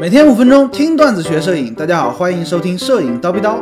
[0.00, 3.58] 每天五分钟听段子学摄影，大家好，欢迎收听摄影叨逼叨。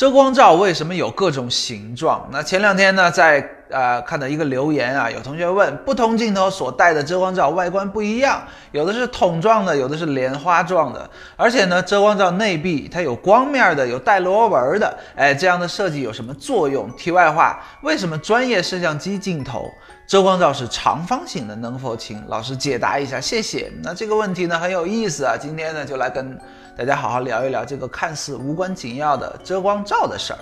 [0.00, 2.26] 遮光罩为什么有各种形状？
[2.32, 8.42] 那前两天呢，在呃看到一个留言啊，有同学问，不同镜头所戴的遮光罩外观不一样，
[8.72, 16.90] 有的是桶状的，有的是莲花状的，而且呢，遮光罩内壁它有光面的，有带螺纹的，哎，这样的设计有什么作用？
[16.96, 19.66] 题外话，为什么专业摄像机镜头
[20.06, 21.54] 遮光罩是长方形的？
[21.56, 23.20] 能否请老师解答一下？
[23.20, 23.70] 谢谢。
[23.82, 26.40] 那这个问题呢很有意思啊，今天呢就来跟。
[26.80, 30.38] 大家好好聊一聊这个看似无关紧要的遮光罩的事儿。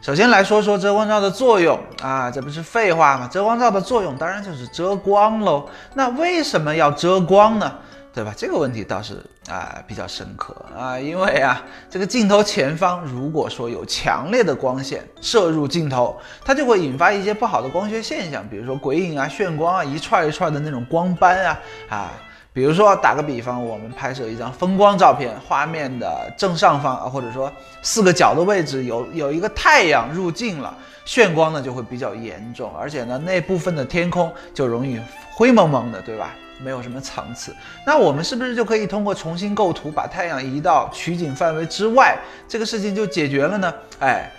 [0.00, 3.26] 首先来说说遮光罩的作用啊，这不是废话吗？
[3.26, 5.68] 遮光罩的作用当然就是遮光喽。
[5.92, 7.78] 那为什么要遮光呢？
[8.14, 8.32] 对吧？
[8.36, 22.12] 这个问题倒是啊比较深刻啊，因为啊这个镜头前方如果说有强烈的光线射入镜头，它就会引发一些不好的光学现象，比如说鬼影啊、炫光啊、一串一串的那种光斑啊啊。
[22.54, 27.50] 比如说，打个比方，我们拍摄一张风光照片，画面的正上方啊，或者说
[27.80, 35.00] 四个角的位置有有一个太阳入镜了，眩光呢就会比较严重，而且呢那部分的天空就容易
[35.30, 36.34] 灰蒙蒙的，对吧？
[36.60, 37.56] 没有什么层次。
[37.86, 43.72] 那我们是不是就可以通过重新构图，把太阳移到取景范围之外，这个事情就解决了呢？
[44.00, 44.30] 哎。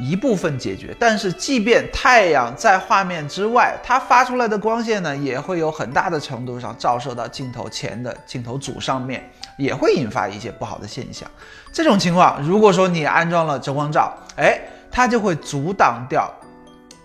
[0.00, 11.28] 一部分解决，但是即便太阳在画面之外，它发出来的光线呢，也会有很大的程度上照射到镜头前的镜头组上面，也会引发一些不好的现象。
[11.72, 14.58] 这种情况，如果说你安装了遮光罩，哎，
[14.90, 16.32] 它就会阻挡掉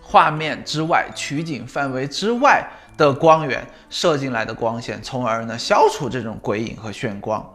[0.02, 7.46] 画面之外取景范围之外的光源射进来的光线，从而呢消除这种鬼影和眩光。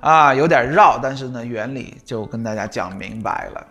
[0.00, 3.66] 啊，有点绕，但是呢原理就跟大家讲明白了。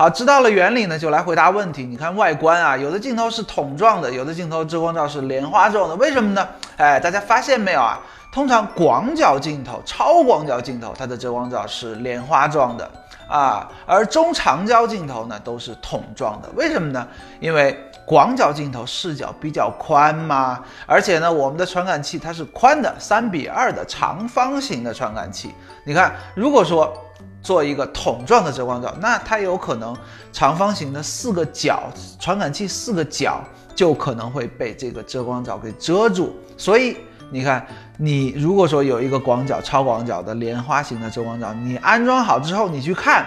[0.00, 1.84] 好，知道了原理呢，就来回答问题。
[1.84, 6.48] 你看外观啊，有的镜头是筒状的，有的镜头遮光罩是莲花状的，为什么呢？
[6.78, 8.00] 哎，大家发现没有啊？
[8.32, 12.90] 通常广角镜头、超广角镜头，它的遮光罩是莲花状的
[13.28, 16.48] 啊，而中长焦镜头呢都是筒状的。
[16.54, 17.06] 为什么呢？
[17.38, 17.78] 因为
[18.10, 25.54] 广角镜头视角比较宽嘛，而且呢，我们的传感器它是宽的，三比二的长方形的传感器。
[25.84, 26.92] 你看，如果说
[27.40, 29.96] 做一个桶状的遮光罩，那它有可能
[30.32, 31.84] 长方形的四个角
[32.18, 33.44] 传感器四个角
[33.76, 36.34] 就可能会被这个遮光罩给遮住。
[36.56, 36.96] 所以
[37.30, 37.64] 你看，
[37.96, 43.26] 你如果说有一个广角、超广角的莲花形的遮光罩，你安装好之后，你去看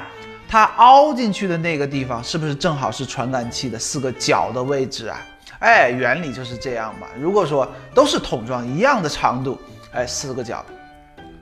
[0.54, 5.20] 它凹进去的那个地方，是不是正好是传感器的四个角的位置啊？
[5.58, 7.08] 哎，原理就是这样嘛。
[7.20, 9.60] 如果说都是桶状一样的长度，
[9.94, 10.64] 哎，四个角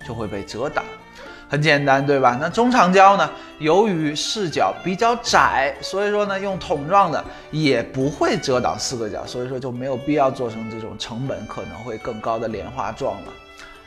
[0.07, 0.85] 就会被遮挡。
[1.49, 2.37] 很简单，对吧？
[2.39, 3.29] 那中长焦呢？
[3.59, 13.33] 由于视角比较窄，所以说呢，用桶状的也不会遮挡四个角，所以说就没有必要做成这种成本可能会更高的莲花状了。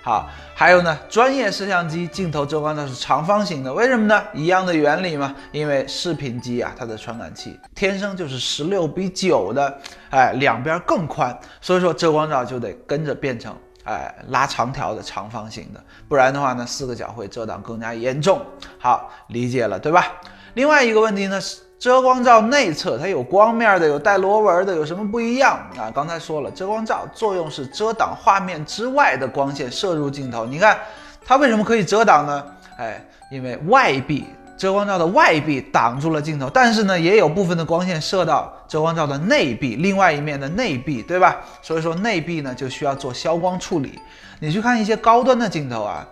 [0.04, 4.22] 好，还有呢，专业摄像机镜头遮光罩是长方形的，为什么呢？
[4.34, 9.78] 一样的原理嘛，因为视频机啊，它的传感器天生就是十六比九的，
[10.10, 13.56] 哎，两边更宽，所以说遮光罩就得跟着变成。
[13.84, 18.40] 哎，拉长条的长方形的，不然的话呢，四个角会遮挡更加严重。
[18.78, 20.06] 好，理解了，对吧？
[20.52, 25.92] 另外一个问题呢，是遮光罩内侧它有光面的，有带螺纹的，有什么不一样啊？
[25.94, 30.46] 刚才说了，遮光罩作用是遮挡画面之外的光线射入镜头。
[30.46, 30.78] 你看
[31.26, 32.42] 它为什么可以遮挡呢？
[32.78, 34.24] 哎，因为外壁。
[34.56, 41.36] 遮光罩的外壁挡住了镜头，但是呢，也有部分的光线射到遮光罩的内壁，另外一面的内壁，对吧？
[41.60, 43.98] 所以说内壁呢就需要做消光处理。
[44.38, 46.06] 你去看一些高端的镜头啊，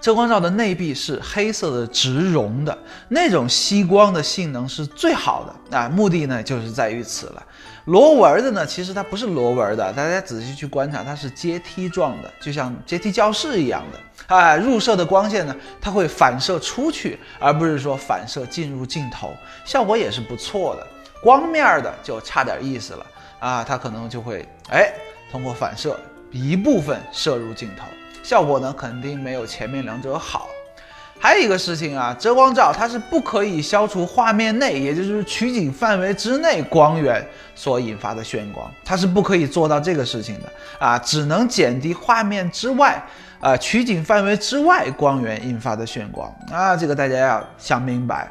[0.00, 2.76] 遮光罩的内壁是黑色的植绒的，
[3.08, 5.88] 那种吸光的性能是最好的啊。
[5.88, 7.42] 目的呢就是在于此了。
[7.86, 14.36] 螺纹的呢，其实它不是螺纹的，大家仔细去观察，它是阶梯状的，就像阶梯教室一样的。
[14.36, 19.32] 啊，入射的光线呢，它会反射出去，而不是说反射进入镜头，
[19.64, 20.86] 效果也是不错的。
[21.22, 23.06] 光面的就差点意思了
[23.40, 24.92] 啊，它可能就会哎
[25.32, 25.98] 通过反射
[26.30, 27.86] 一部分射入镜头，
[28.28, 30.48] 效果呢肯定没有前面两者好。
[31.18, 43.02] 还有一个事情啊，遮光罩它是不可以消除画面内，也就是取景范围之内光源所引发的眩光，它是不可以做到这个事情的啊，只能减低画面之外，
[43.40, 48.30] 啊取景范围之外光源引发的眩光啊，这个大家要想明白。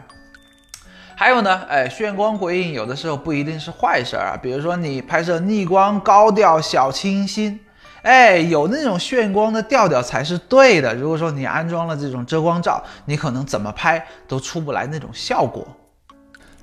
[1.15, 7.59] 还有呢，哎，眩光鬼影有的时候不一定是坏事儿啊，比如说你拍摄逆光、高调、小清新。
[8.07, 10.95] 哎，有那种炫光的调调才是对的。
[10.95, 15.67] 如果说你安装了这种遮光罩，你可能怎么拍都出不来那种效果。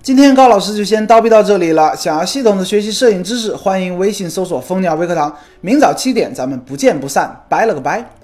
[0.00, 1.94] 今天高老师就先叨逼到这里了。
[1.94, 5.36] 想要系统的学习摄影知识，欢迎微信搜索蜂鸟微课堂。
[5.60, 7.44] 明早七点，咱们不见不散。
[7.46, 8.23] 拜了个拜。